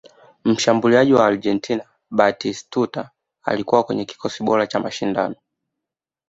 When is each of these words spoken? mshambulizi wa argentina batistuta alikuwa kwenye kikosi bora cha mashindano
mshambulizi 0.45 1.13
wa 1.13 1.25
argentina 1.27 1.83
batistuta 2.11 3.09
alikuwa 3.43 3.83
kwenye 3.83 4.05
kikosi 4.05 4.43
bora 4.43 4.67
cha 4.67 4.79
mashindano 4.79 5.35